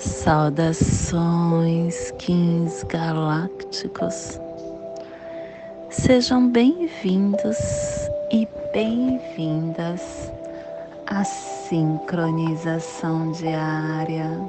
[0.00, 4.40] Saudações, Kins galácticos.
[5.90, 7.58] Sejam bem-vindos
[8.32, 10.32] e bem-vindas
[11.06, 14.40] à sincronização diária.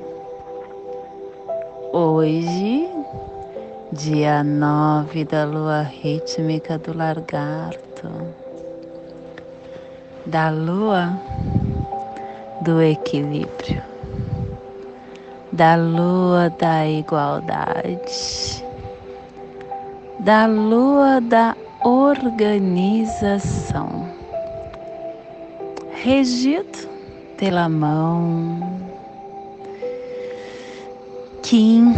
[1.91, 2.87] Hoje,
[3.91, 8.07] dia 9 da lua rítmica do lagarto,
[10.25, 11.19] da lua
[12.61, 13.90] do equilíbrio,
[15.51, 18.63] da lua da igualdade,
[20.19, 24.07] da lua da organização,
[25.91, 26.87] regido
[27.37, 28.79] pela mão.
[31.43, 31.93] Kim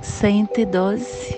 [0.00, 1.36] 112,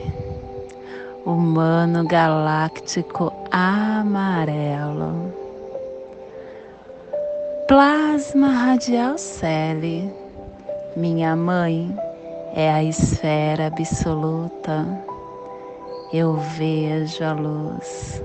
[1.24, 5.32] humano galáctico amarelo,
[7.66, 10.12] plasma radial Celi,
[11.00, 11.92] minha mãe
[12.54, 14.86] é a esfera absoluta,
[16.12, 18.22] eu vejo a luz.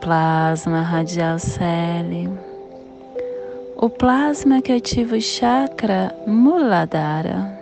[0.00, 2.28] Plasma radial Celi
[3.82, 7.58] o plasma que ativa o chakra Muladhara,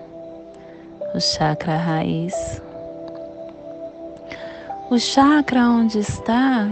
[1.14, 2.60] o chakra raiz.
[4.90, 6.68] O chakra onde está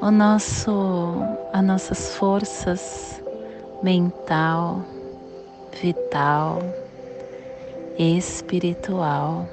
[0.00, 3.22] o nosso, as nossas forças
[3.80, 4.80] mental,
[5.80, 6.62] vital,
[7.98, 9.48] espiritual.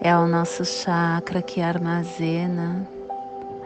[0.00, 2.86] É o nosso chakra que armazena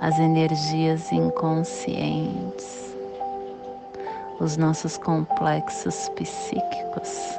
[0.00, 2.82] as energias inconscientes
[4.42, 7.38] os nossos complexos psíquicos.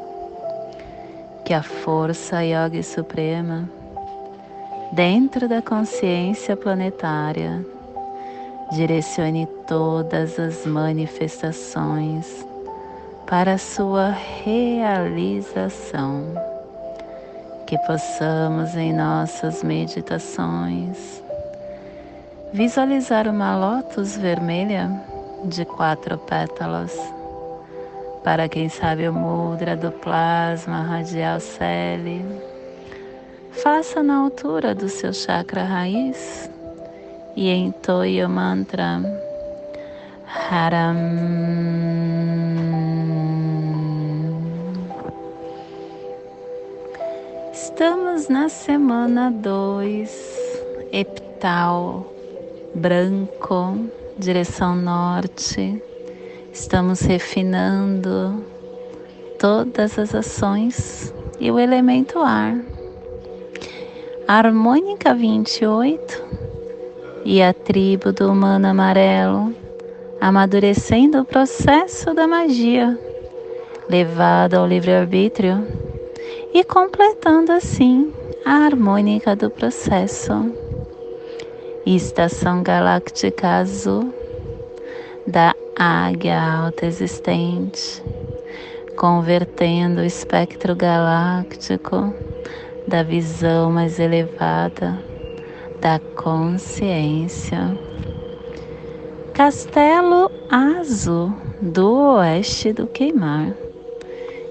[1.43, 3.69] Que a força yoga suprema,
[4.93, 7.65] dentro da consciência planetária,
[8.71, 12.45] direcione todas as manifestações
[13.27, 14.09] para sua
[14.43, 16.23] realização.
[17.65, 21.23] Que possamos em nossas meditações
[22.53, 24.87] visualizar uma lótus vermelha
[25.45, 26.95] de quatro pétalas.
[28.23, 32.23] Para quem sabe o mudra do plasma radial Celi,
[33.51, 36.49] faça na altura do seu chakra raiz
[37.35, 39.01] e entoie o mantra
[40.49, 40.95] Haram.
[47.73, 50.61] Estamos na semana 2,
[50.91, 52.05] epital
[52.75, 55.81] branco direção norte.
[56.53, 58.45] Estamos refinando
[59.39, 62.55] todas as ações e o elemento ar.
[64.27, 66.23] harmônica 28
[67.25, 69.51] e a tribo do humano amarelo,
[70.21, 72.95] amadurecendo o processo da magia,
[73.89, 75.82] levado ao livre-arbítrio
[76.53, 78.13] e completando assim
[78.45, 80.53] a harmônica do processo
[81.85, 84.13] estação galáctica azul
[85.25, 88.03] da águia alta existente,
[88.95, 92.13] convertendo o espectro galáctico
[92.87, 94.97] da visão mais elevada
[95.81, 97.77] da consciência.
[99.33, 103.62] Castelo Azul do oeste do Queimar.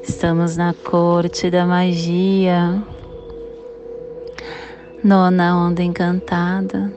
[0.03, 2.83] Estamos na corte da magia,
[5.03, 6.93] nona onda encantada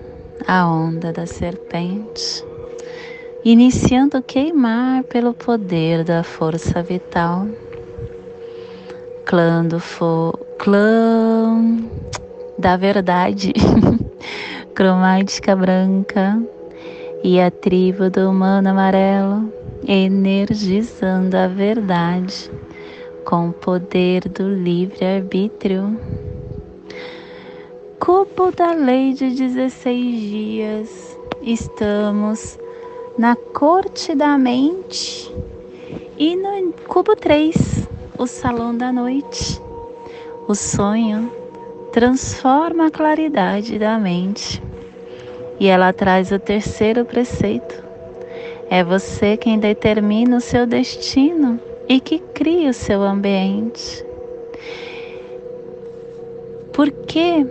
[0.47, 2.43] a onda da serpente,
[3.43, 7.47] iniciando queimar pelo poder da força vital.
[9.23, 11.63] Clã do fo clã
[12.57, 13.53] da verdade,
[14.73, 16.41] cromática branca
[17.23, 19.53] e a tribo do humano amarelo,
[19.87, 22.49] energizando a verdade
[23.25, 25.99] com o poder do livre-arbítrio.
[27.99, 32.59] Cubo da lei de 16 dias, estamos
[33.17, 35.33] na corte da mente.
[36.17, 37.87] E no cubo 3,
[38.17, 39.59] o salão da noite.
[40.47, 41.31] O sonho
[41.91, 44.61] transforma a claridade da mente.
[45.59, 47.83] E ela traz o terceiro preceito.
[48.69, 54.05] É você quem determina o seu destino e que cria o seu ambiente.
[56.73, 57.45] Por quê?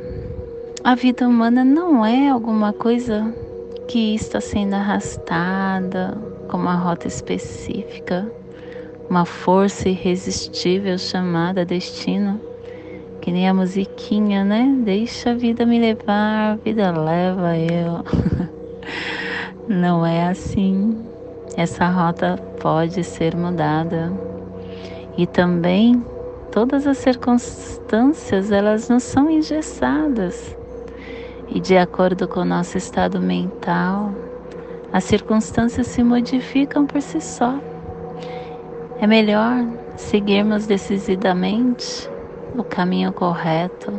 [0.84, 3.34] a vida humana não é alguma coisa
[3.88, 6.14] que está sendo arrastada
[6.46, 8.31] com uma rota específica,
[9.08, 12.38] uma força irresistível chamada destino
[13.22, 14.76] Que nem a musiquinha, né?
[14.84, 18.04] Deixa a vida me levar, a vida leva eu.
[19.66, 21.13] Não é assim.
[21.56, 24.12] Essa rota pode ser mudada.
[25.16, 26.04] E também
[26.50, 30.56] todas as circunstâncias, elas não são engessadas.
[31.48, 34.12] E de acordo com o nosso estado mental,
[34.92, 37.58] as circunstâncias se modificam por si só.
[39.00, 39.64] É melhor
[39.96, 42.08] seguirmos decididamente
[42.56, 43.92] o caminho correto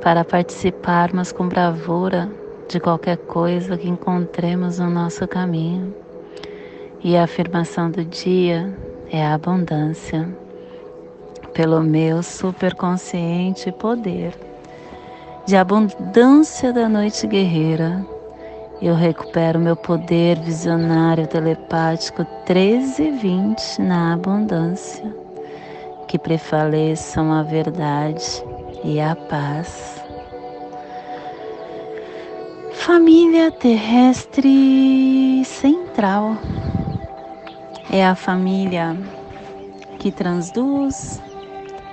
[0.00, 2.28] para participarmos com bravura
[2.68, 6.01] de qualquer coisa que encontremos no nosso caminho.
[7.04, 8.72] E a afirmação do dia
[9.10, 10.28] é a abundância,
[11.52, 14.32] pelo meu superconsciente poder
[15.44, 18.06] de abundância da noite guerreira.
[18.80, 25.12] Eu recupero meu poder visionário telepático 1320 na abundância
[26.06, 28.44] que prevaleçam a verdade
[28.84, 30.00] e a paz.
[32.72, 36.36] Família terrestre central
[37.92, 38.96] é a família
[39.98, 41.20] que transduz,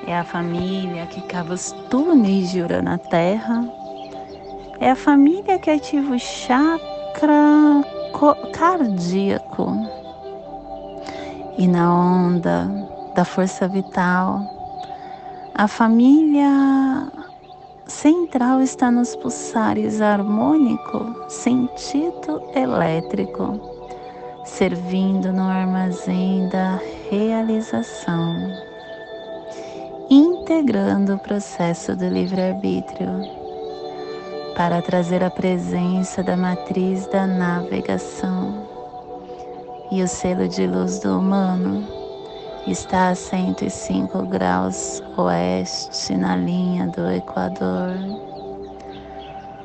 [0.07, 3.69] é a família que cava os túneis de na Terra,
[4.79, 7.83] é a família que ativa o chakra
[8.53, 9.73] cardíaco
[11.57, 12.65] e na onda
[13.13, 14.39] da força vital.
[15.53, 17.11] A família
[17.85, 23.78] central está nos pulsares harmônico, sentido elétrico,
[24.49, 26.79] servindo no armazém da
[27.09, 28.35] realização,
[30.09, 33.21] integrando o processo do livre-arbítrio
[34.55, 38.67] para trazer a presença da matriz da navegação.
[39.91, 41.87] E o selo de luz do humano
[42.67, 47.93] está a 105 graus oeste na linha do Equador,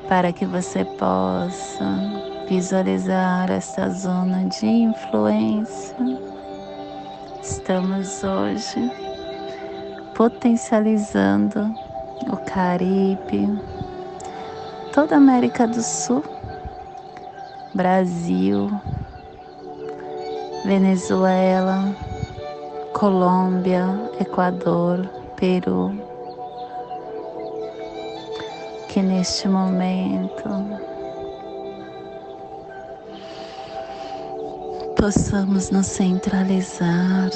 [0.08, 5.96] para que você possa visualizar esta zona de influência.
[7.42, 8.90] Estamos hoje
[10.14, 11.74] potencializando
[12.30, 13.48] o Caribe,
[14.92, 16.22] toda a América do Sul,
[17.74, 18.70] Brasil,
[20.64, 21.94] Venezuela,
[22.92, 23.86] Colômbia,
[24.20, 25.92] Equador, Peru,
[28.88, 30.93] que neste momento
[35.04, 37.28] possamos nos centralizar,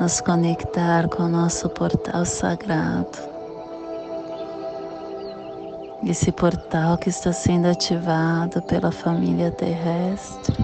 [0.00, 3.18] nos conectar com o nosso portal sagrado.
[6.06, 10.56] Esse portal que está sendo ativado pela família terrestre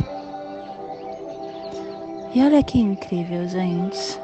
[2.34, 4.18] e olha que incrível, gente.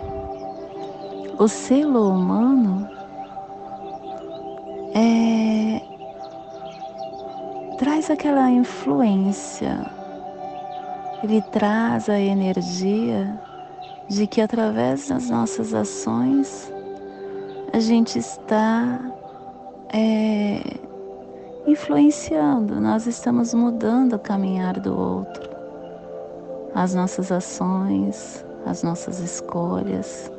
[1.38, 2.88] O selo humano
[4.94, 5.29] é,
[8.00, 9.84] traz aquela influência,
[11.22, 13.38] ele traz a energia
[14.08, 16.72] de que através das nossas ações
[17.74, 18.98] a gente está
[19.92, 20.62] é,
[21.66, 25.50] influenciando, nós estamos mudando o caminhar do outro.
[26.74, 30.32] As nossas ações, as nossas escolhas.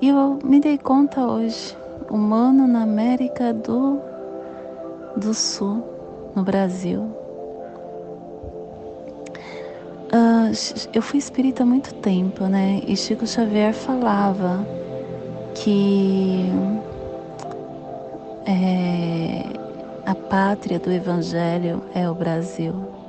[0.00, 1.76] E eu me dei conta hoje,
[2.10, 4.00] humano na América do,
[5.16, 5.89] do Sul,
[6.34, 7.02] no Brasil.
[10.12, 10.50] Uh,
[10.92, 12.80] eu fui espírita há muito tempo, né?
[12.86, 14.66] E Chico Xavier falava
[15.54, 16.50] que
[18.46, 19.44] é,
[20.04, 23.00] a pátria do Evangelho é o Brasil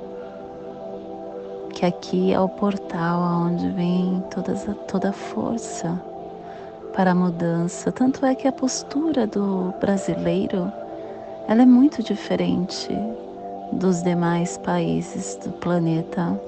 [1.82, 4.54] que aqui é o portal onde vem toda,
[4.86, 6.00] toda a força
[6.92, 7.90] para a mudança.
[7.90, 10.72] Tanto é que a postura do brasileiro
[11.48, 12.88] ela é muito diferente
[13.72, 16.40] dos demais países do planeta.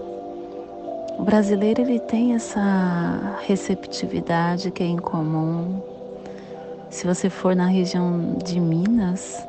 [1.19, 5.81] O brasileiro ele tem essa receptividade que é incomum.
[6.91, 9.47] Se você for na região de Minas,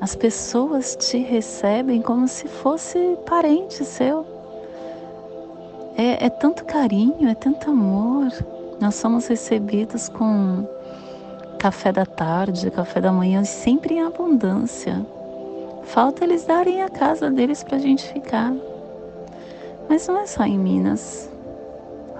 [0.00, 4.26] as pessoas te recebem como se fosse parente seu.
[5.96, 8.28] É, é tanto carinho, é tanto amor.
[8.80, 10.66] Nós somos recebidos com
[11.66, 15.04] café da tarde, café da manhã, sempre em abundância.
[15.82, 18.54] Falta eles darem a casa deles para a gente ficar.
[19.88, 21.28] Mas não é só em Minas.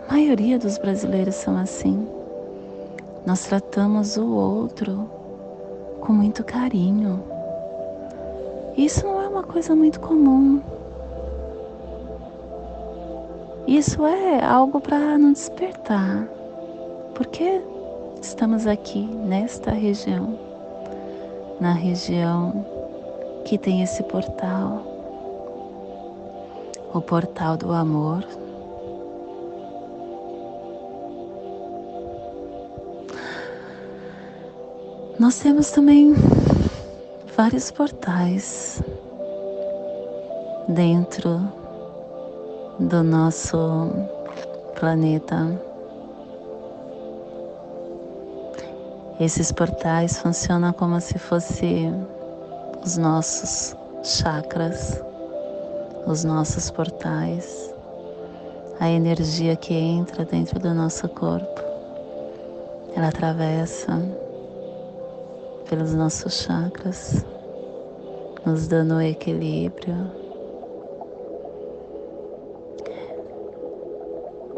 [0.09, 2.09] A maioria dos brasileiros são assim.
[3.25, 5.09] Nós tratamos o outro
[6.01, 7.23] com muito carinho.
[8.77, 10.61] Isso não é uma coisa muito comum.
[13.65, 16.27] Isso é algo para nos despertar.
[17.15, 17.76] por que
[18.27, 20.37] estamos aqui nesta região,
[21.61, 22.67] na região
[23.45, 24.83] que tem esse portal,
[26.93, 28.27] o portal do amor.
[35.21, 36.13] Nós temos também
[37.37, 38.83] vários portais
[40.69, 41.41] dentro
[42.81, 43.89] do nosso
[44.75, 45.76] planeta.
[49.19, 52.07] Esses portais funcionam como se fossem
[52.85, 55.03] os nossos chakras,
[56.07, 57.75] os nossos portais,
[58.79, 61.63] a energia que entra dentro do nosso corpo.
[62.95, 63.99] Ela atravessa
[65.67, 67.25] pelos nossos chakras,
[68.45, 70.26] nos dando equilíbrio.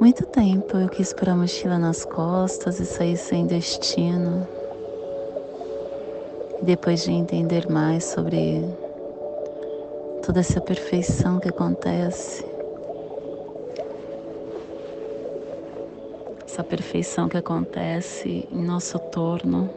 [0.00, 4.46] Muito tempo eu quis pôr a mochila nas costas e sair sem destino.
[6.62, 8.62] E depois de entender mais sobre
[10.24, 12.44] toda essa perfeição que acontece,
[16.46, 19.68] essa perfeição que acontece em nosso torno,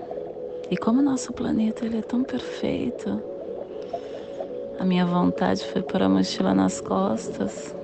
[0.69, 3.19] e como nosso planeta ele é tão perfeito,
[4.77, 7.80] a minha vontade foi pôr a mochila nas costas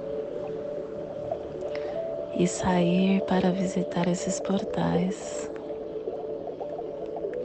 [2.37, 5.49] e sair para visitar esses portais.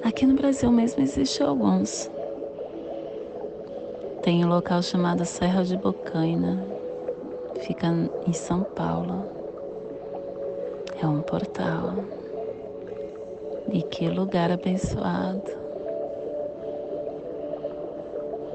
[0.04, 2.10] Aqui no Brasil mesmo existem alguns.
[4.22, 6.62] Tem um local chamado Serra de Bocaina,
[7.60, 7.86] fica
[8.26, 9.24] em São Paulo.
[11.00, 11.94] É um portal.
[13.72, 15.50] E que lugar abençoado.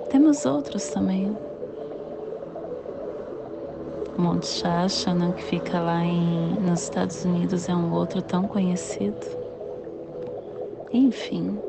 [0.09, 1.35] Temos outros também.
[4.17, 9.25] Monte Shashana, que fica lá em, nos Estados Unidos, é um outro tão conhecido.
[10.91, 11.59] Enfim,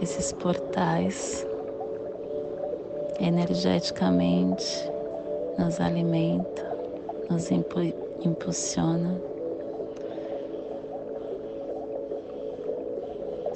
[0.00, 1.46] esses portais
[3.18, 4.90] energeticamente
[5.58, 6.76] nos alimenta,
[7.28, 9.20] nos impulsiona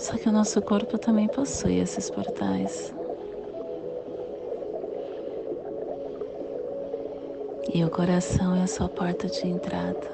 [0.05, 2.95] Só que o nosso corpo também possui esses portais.
[7.75, 10.09] E o coração é a sua porta de entrada.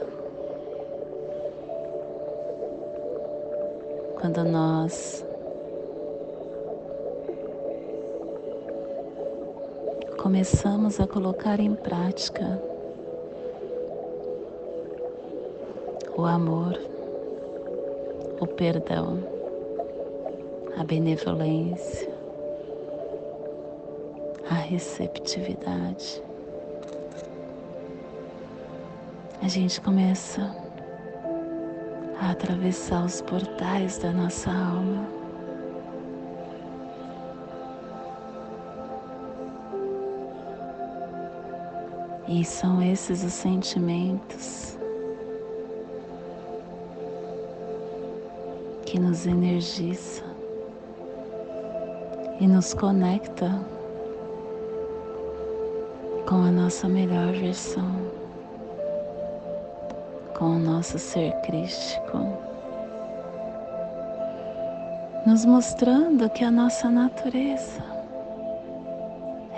[4.19, 5.23] Quando nós
[10.17, 12.62] começamos a colocar em prática
[16.17, 16.81] o amor,
[18.40, 19.23] o perdão,
[20.79, 22.11] a benevolência,
[24.49, 26.29] a receptividade.
[29.42, 30.54] A gente começa
[32.20, 35.09] a atravessar os portais da nossa alma.
[42.28, 44.78] E são esses os sentimentos
[48.85, 50.28] que nos energizam
[52.38, 53.49] e nos conecta
[56.28, 58.10] com a nossa melhor versão,
[60.40, 62.18] com o nosso ser crístico,
[65.26, 67.85] nos mostrando que a nossa natureza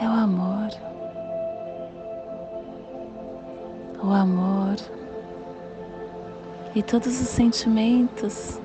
[0.01, 0.71] é o amor.
[4.03, 4.75] O amor
[6.75, 8.59] e todos os sentimentos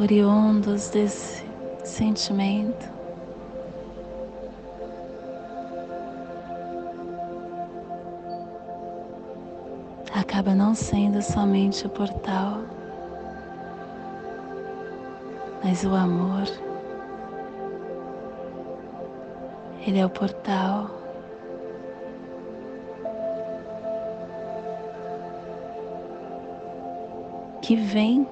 [0.00, 1.44] oriundos desse
[1.84, 3.01] sentimento.
[10.14, 12.60] Acaba não sendo somente o portal,
[15.64, 16.46] mas o amor.
[19.86, 20.90] Ele é o portal.
[27.62, 28.26] Que vem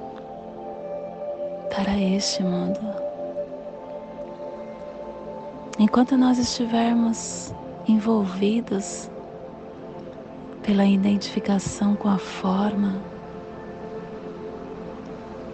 [1.75, 2.79] para este mundo.
[5.79, 7.55] Enquanto nós estivermos
[7.89, 9.11] envolvidos
[10.63, 13.01] pela identificação com a forma,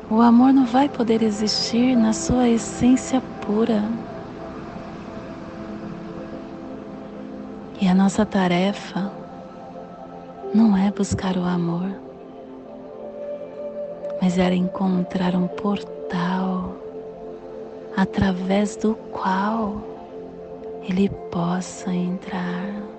[0.09, 3.83] o amor não vai poder existir na sua essência pura.
[7.81, 9.13] E a nossa tarefa
[10.55, 11.91] não é buscar o amor,
[14.23, 16.77] mas era encontrar um portal
[17.97, 19.83] através do qual
[20.89, 22.96] ele possa entrar.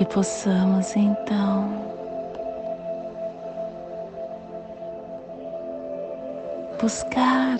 [0.00, 1.68] Que possamos então
[6.80, 7.58] buscar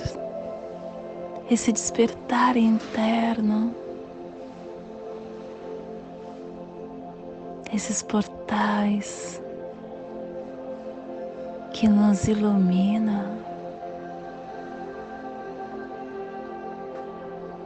[1.50, 3.74] esse despertar interno,
[7.74, 9.42] esses portais
[11.74, 13.36] que nos ilumina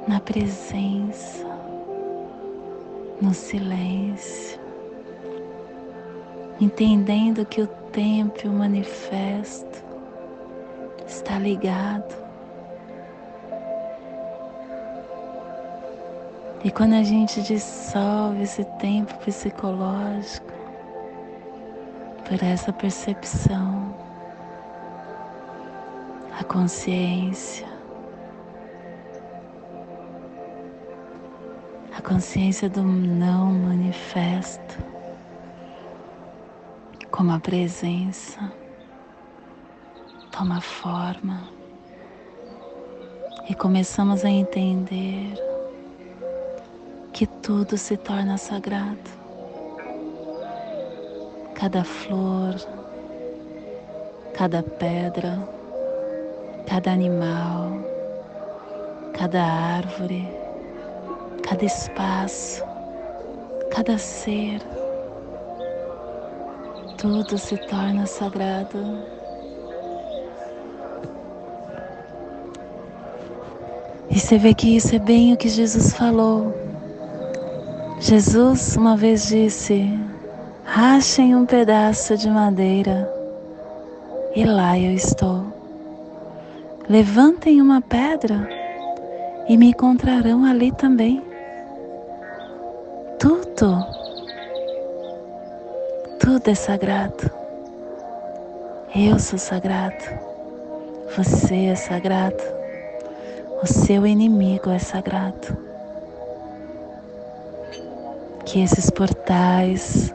[0.08, 1.46] na presença,
[3.22, 4.63] no silêncio,
[6.60, 9.84] entendendo que o tempo e o manifesto
[11.06, 12.14] está ligado.
[16.64, 20.52] E quando a gente dissolve esse tempo psicológico
[22.26, 23.94] por essa percepção,
[26.38, 27.66] a consciência,
[31.94, 34.93] a consciência do não manifesto,
[37.24, 38.52] como a presença.
[40.30, 41.48] Toma forma.
[43.48, 45.32] E começamos a entender
[47.14, 49.10] que tudo se torna sagrado.
[51.54, 52.56] Cada flor,
[54.34, 55.48] cada pedra,
[56.66, 57.70] cada animal,
[59.18, 60.28] cada árvore,
[61.42, 62.62] cada espaço,
[63.70, 64.60] cada ser,
[67.04, 68.78] tudo se torna sagrado
[74.08, 76.54] E você vê que isso é bem o que Jesus falou.
[78.00, 79.86] Jesus uma vez disse:
[80.64, 83.12] rachem um pedaço de madeira,
[84.34, 85.44] e lá eu estou.
[86.88, 88.48] Levantem uma pedra
[89.46, 91.33] e me encontrarão ali também.
[96.34, 97.30] Tudo é sagrado.
[98.92, 100.04] Eu sou sagrado,
[101.16, 102.42] você é sagrado.
[103.62, 105.56] O seu inimigo é sagrado.
[108.44, 110.12] Que esses portais,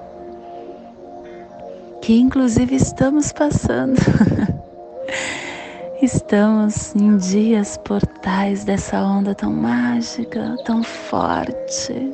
[2.02, 3.98] que inclusive estamos passando,
[6.02, 12.14] estamos em dias portais dessa onda tão mágica, tão forte,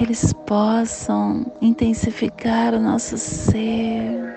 [0.00, 4.34] que eles possam intensificar o nosso ser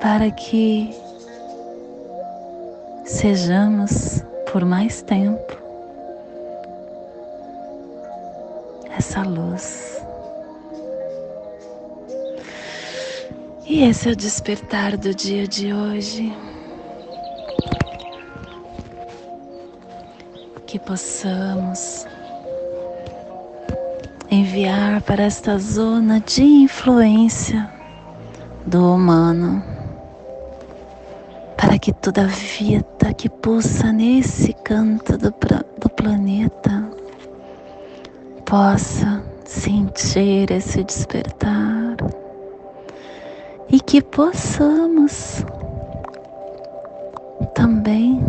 [0.00, 0.94] para que
[3.04, 5.58] sejamos por mais tempo
[8.96, 10.00] essa luz.
[13.66, 16.32] E esse é o despertar do dia de hoje.
[20.68, 22.06] Que possamos
[24.30, 27.68] enviar para esta zona de influência
[28.66, 29.62] do humano
[31.56, 35.34] para que toda vida que pulsa nesse canto do,
[35.78, 36.88] do planeta
[38.44, 41.96] possa sentir esse despertar
[43.70, 45.44] e que possamos
[47.54, 48.20] também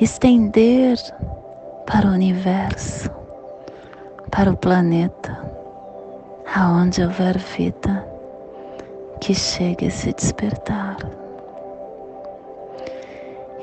[0.00, 0.96] estender
[1.86, 3.10] para o universo,
[4.30, 5.36] para o planeta,
[6.54, 8.06] aonde houver vida,
[9.20, 10.96] que chegue esse despertar.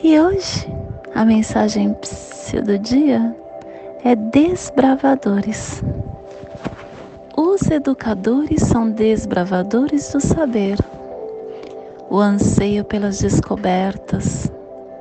[0.03, 0.67] E hoje
[1.15, 1.95] a mensagem
[2.63, 3.35] do dia
[4.03, 5.83] é desbravadores.
[7.35, 10.77] Os educadores são desbravadores do saber.
[12.09, 14.51] O anseio pelas descobertas,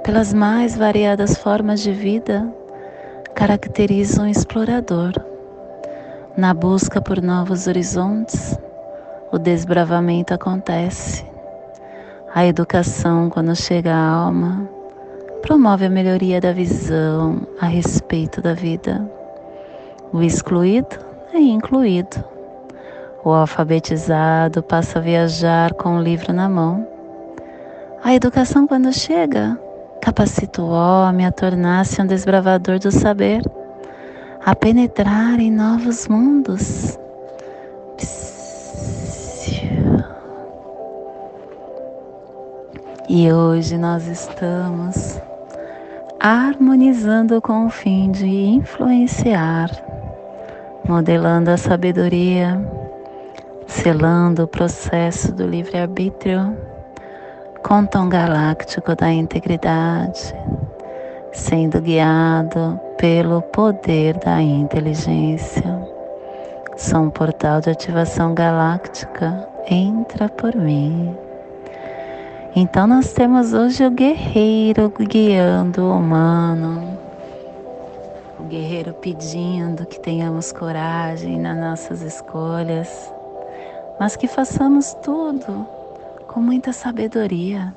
[0.03, 2.51] pelas mais variadas formas de vida,
[3.35, 5.13] caracteriza um explorador.
[6.37, 8.59] Na busca por novos horizontes,
[9.33, 11.25] o desbravamento acontece.
[12.35, 14.69] A educação, quando chega à alma,
[15.41, 19.11] promove a melhoria da visão a respeito da vida.
[20.13, 20.99] O excluído
[21.33, 22.23] é incluído.
[23.25, 26.87] O alfabetizado passa a viajar com o livro na mão.
[28.05, 29.59] A educação, quando chega,
[30.03, 33.41] capacita o homem a tornar-se um desbravador do saber,
[34.47, 36.97] a penetrar em novos mundos.
[43.09, 45.21] E hoje nós estamos
[46.21, 49.69] harmonizando com o fim de influenciar,
[50.89, 52.65] modelando a sabedoria,
[53.67, 56.57] selando o processo do livre-arbítrio
[57.65, 60.33] com o tom galáctico da integridade,
[61.37, 65.87] sendo guiado pelo poder da inteligência,
[66.77, 69.49] Sou um portal de ativação galáctica.
[69.67, 71.17] Entra por mim.
[72.55, 76.99] Então nós temos hoje o guerreiro guiando o humano.
[78.39, 83.11] O guerreiro pedindo que tenhamos coragem nas nossas escolhas,
[83.99, 85.67] mas que façamos tudo
[86.29, 87.75] com muita sabedoria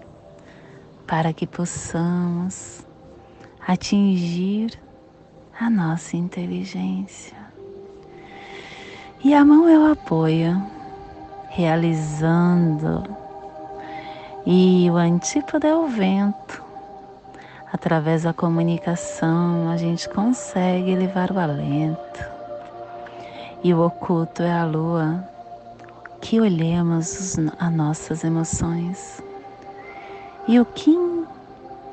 [1.08, 2.86] para que possamos
[3.70, 4.72] atingir
[5.60, 7.38] a nossa inteligência.
[9.24, 10.60] E a mão é o apoio,
[11.50, 13.04] realizando.
[14.44, 16.64] E o antípoda é o vento.
[17.72, 22.26] Através da comunicação, a gente consegue levar o alento.
[23.64, 25.24] E o oculto é a lua,
[26.20, 29.22] que olhemos as nossas emoções.
[30.48, 31.19] E o Kim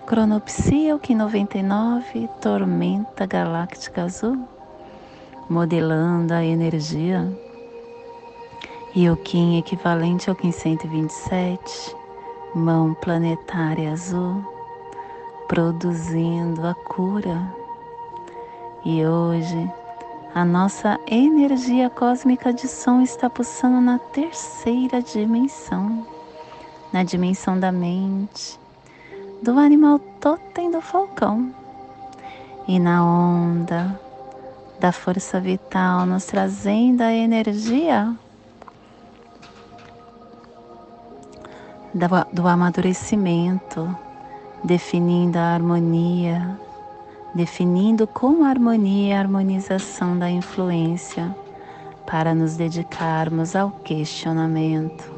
[0.06, 4.38] Cronopsia, Kim 99, Tormenta Galáctica Azul
[5.50, 7.28] modelando a energia.
[8.94, 11.96] E o Kim equivalente ao Kim 127,
[12.54, 14.44] mão planetária azul,
[15.48, 17.52] produzindo a cura.
[18.84, 19.68] E hoje
[20.32, 26.06] a nossa energia cósmica de som está pulsando na terceira dimensão,
[26.92, 28.56] na dimensão da mente,
[29.42, 31.52] do animal totem do falcão.
[32.66, 33.98] E na onda
[34.80, 38.14] da força vital, nos trazendo a energia
[42.32, 43.96] do amadurecimento,
[44.62, 46.58] definindo a harmonia,
[47.34, 51.34] definindo com harmonia a harmonização da influência
[52.06, 55.10] para nos dedicarmos ao questionamento.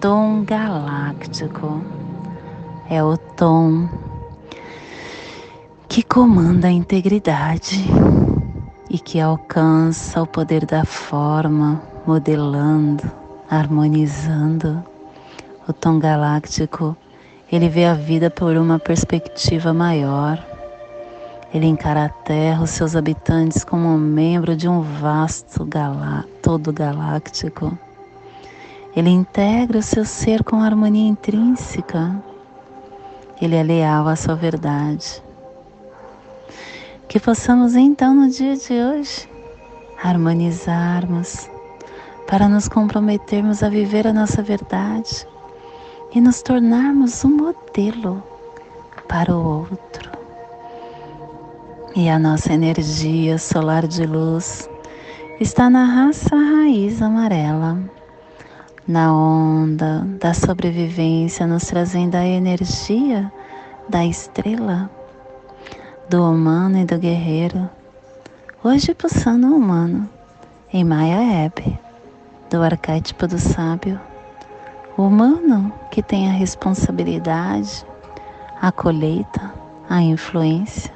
[0.00, 2.01] Tom galáctico
[2.92, 3.88] é o tom
[5.88, 7.82] que comanda a integridade
[8.90, 13.10] e que alcança o poder da forma, modelando,
[13.48, 14.84] harmonizando.
[15.66, 16.94] O tom galáctico,
[17.50, 20.38] ele vê a vida por uma perspectiva maior.
[21.54, 26.70] Ele encara a Terra, os seus habitantes, como um membro de um vasto galá todo
[26.74, 27.72] galáctico.
[28.94, 32.22] Ele integra o seu ser com harmonia intrínseca.
[33.42, 35.20] Ele é leal à sua verdade
[37.08, 39.28] que possamos então no dia de hoje
[40.00, 41.50] harmonizarmos
[42.28, 45.26] para nos comprometermos a viver a nossa verdade
[46.14, 48.22] e nos tornarmos um modelo
[49.08, 50.12] para o outro.
[51.96, 54.70] E a nossa energia solar de luz
[55.40, 57.76] está na raça raiz amarela,
[58.86, 63.32] na onda da sobrevivência, nos trazendo a energia
[63.88, 64.90] da estrela
[66.08, 67.70] do humano e do guerreiro,
[68.62, 70.08] hoje pulsando o humano,
[70.72, 71.78] em Maya Ebe,
[72.50, 74.00] do arquétipo do sábio,
[74.96, 77.86] o humano que tem a responsabilidade,
[78.60, 79.52] a colheita,
[79.88, 80.92] a influência,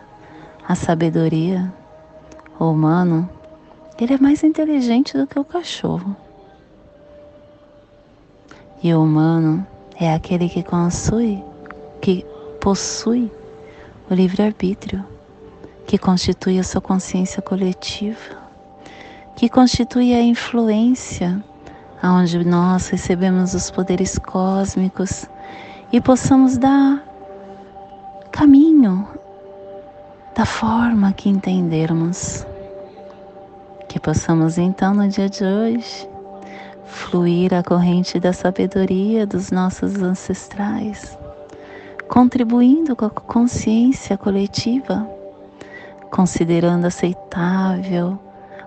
[0.66, 1.72] a sabedoria.
[2.59, 3.29] O humano,
[3.99, 6.16] ele é mais inteligente do que o cachorro.
[8.83, 9.67] E o humano
[9.99, 11.43] é aquele que possui,
[12.01, 12.25] que
[12.61, 13.33] possui
[14.11, 15.05] o livre-arbítrio,
[15.87, 18.37] que constitui a sua consciência coletiva,
[19.35, 21.43] que constitui a influência
[22.03, 25.27] aonde nós recebemos os poderes cósmicos
[25.93, 27.03] e possamos dar
[28.31, 29.09] caminho
[30.35, 32.47] da forma que entendermos.
[33.89, 36.15] Que possamos então no dia de hoje
[36.87, 41.16] fluir a corrente da sabedoria dos nossos ancestrais
[42.09, 45.09] contribuindo com a consciência coletiva,
[46.11, 48.18] considerando aceitável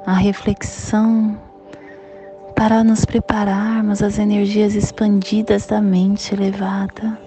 [0.05, 1.37] a reflexão
[2.55, 7.17] para nos prepararmos às energias expandidas da mente elevada.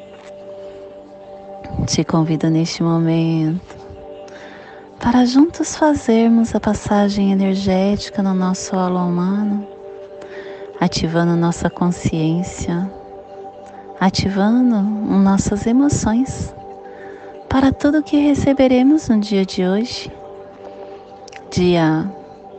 [1.86, 3.80] Te convido neste momento
[5.00, 9.66] para juntos fazermos a passagem energética no nosso solo humano,
[10.82, 12.90] ativando nossa consciência
[14.02, 16.52] ativando nossas emoções
[17.48, 20.12] para tudo que receberemos no dia de hoje,
[21.52, 22.10] dia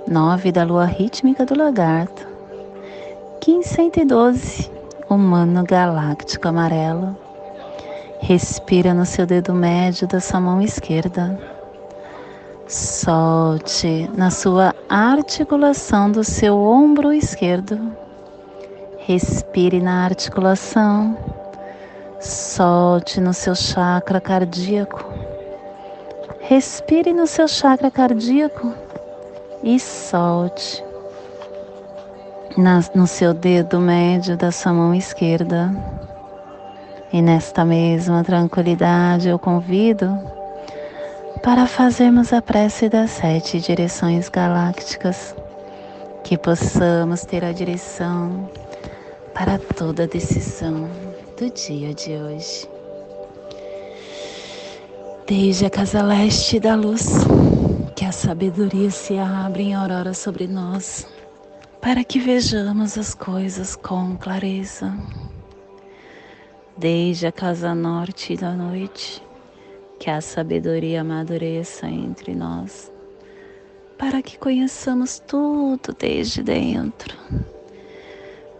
[0.07, 2.25] 9 da lua rítmica do lagarto,
[3.45, 4.71] 1512,
[5.09, 7.17] humano galáctico amarelo.
[8.21, 11.37] Respira no seu dedo médio da sua mão esquerda.
[12.69, 18.02] Solte na sua articulação do seu ombro esquerdo.
[19.05, 21.17] Respire na articulação
[22.21, 25.03] Solte no seu chakra cardíaco.
[26.39, 28.73] Respire no seu chakra cardíaco
[29.61, 30.81] e solte
[32.95, 35.69] no seu dedo médio da sua mão esquerda.
[37.11, 40.17] E nesta mesma tranquilidade eu convido
[41.43, 45.35] para fazermos a prece das sete direções galácticas,
[46.23, 48.47] que possamos ter a direção
[49.33, 50.87] para toda decisão
[51.37, 52.69] do dia de hoje.
[55.27, 57.07] Desde a casa leste da luz,
[57.95, 61.07] que a sabedoria se abra em aurora sobre nós,
[61.81, 64.95] para que vejamos as coisas com clareza.
[66.77, 69.23] Desde a casa norte da noite,
[69.99, 72.91] que a sabedoria amadureça entre nós,
[73.97, 77.17] para que conheçamos tudo desde dentro.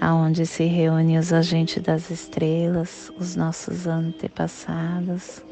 [0.00, 5.42] aonde se reúnem os agentes das estrelas, os nossos antepassados,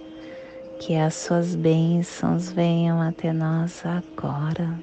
[0.80, 4.78] que as suas bênçãos venham até nós agora,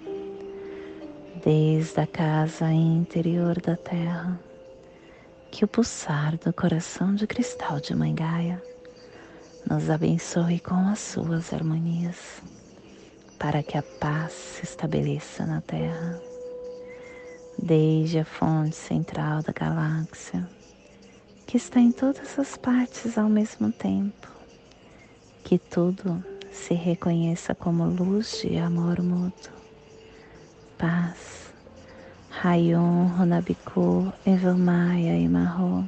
[1.43, 4.39] desde a casa interior da terra,
[5.51, 8.61] que o pulsar do coração de cristal de Mãe Gaia
[9.69, 12.41] nos abençoe com as suas harmonias,
[13.39, 16.32] para que a paz se estabeleça na terra
[17.57, 20.47] desde a fonte central da galáxia,
[21.45, 24.27] que está em todas as partes ao mesmo tempo,
[25.43, 29.53] que tudo se reconheça como luz de amor mútuo,
[30.77, 31.43] paz.
[32.41, 35.87] Rayon Runabiku Evamaya Imaho.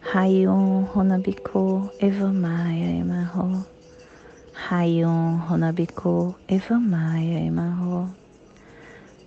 [0.00, 3.66] Rayon Runabiku Evamaya Imaho.
[4.54, 8.19] Rayon Runabiku Evamaya Imaho.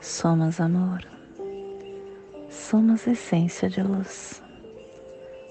[0.00, 1.06] Somos amor,
[2.48, 4.42] somos essência de luz,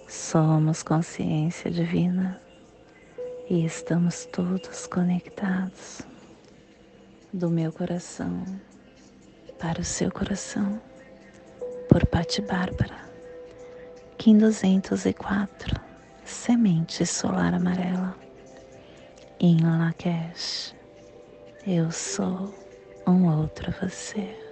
[0.08, 2.42] somos consciência divina.
[3.48, 6.02] E estamos todos conectados
[7.32, 8.44] do meu coração
[9.60, 10.82] para o seu coração.
[11.88, 13.08] Por Pati Bárbara,
[14.18, 15.80] Kim 204,
[16.26, 18.16] Semente Solar Amarela,
[19.40, 20.76] em Lakesh.
[21.68, 22.52] Eu sou
[23.10, 24.49] um outro você.